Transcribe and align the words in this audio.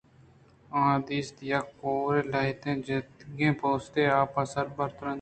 آہاں 0.77 0.99
دیست 1.07 1.35
یک 1.49 1.65
کورے 1.79 2.21
ءَ 2.25 2.29
لہتیں 2.31 2.77
جتگیں 2.85 3.53
پوست 3.59 3.93
آپ 4.21 4.33
ءِ 4.41 4.51
سربرءَ 4.53 4.87
ترٛپلّاں 4.89 5.09